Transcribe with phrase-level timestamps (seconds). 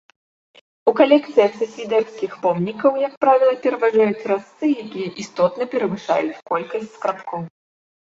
[0.91, 7.51] У калекцыях са свідэрскіх помнікаў, як правіла, пераважаюць разцы, якія істотна перавышаюць колькасць скрабкоў.